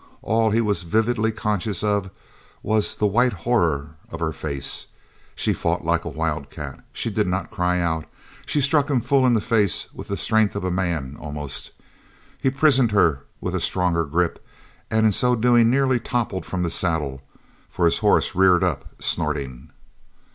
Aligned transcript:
All 0.23 0.49
he 0.49 0.61
was 0.61 0.81
vividly 0.81 1.31
conscious 1.31 1.83
of 1.83 2.09
was 2.63 2.95
the 2.95 3.05
white 3.05 3.33
horror 3.45 3.97
of 4.09 4.19
her 4.19 4.31
face. 4.31 4.87
She 5.35 5.53
fought 5.53 5.85
like 5.85 6.05
a 6.05 6.09
wildcat. 6.09 6.79
She 6.91 7.11
did 7.11 7.27
not 7.27 7.51
cry 7.51 7.79
out. 7.79 8.05
She 8.47 8.61
struck 8.61 8.89
him 8.89 8.99
full 8.99 9.27
in 9.27 9.35
the 9.35 9.39
face 9.41 9.93
with 9.93 10.07
the 10.07 10.17
strength 10.17 10.55
of 10.55 10.63
a 10.63 10.71
man, 10.71 11.17
almost. 11.19 11.69
He 12.41 12.49
prisoned 12.49 12.91
her 12.93 13.25
with 13.39 13.53
a 13.53 13.61
stronger 13.61 14.05
grip, 14.05 14.43
and 14.89 15.05
in 15.05 15.11
so 15.11 15.35
doing 15.35 15.69
nearly 15.69 15.99
toppled 15.99 16.47
from 16.47 16.63
the 16.63 16.71
saddle, 16.71 17.21
for 17.69 17.85
his 17.85 17.99
horse 17.99 18.33
reared 18.33 18.63
up, 18.63 18.99
snorting. 19.03 19.69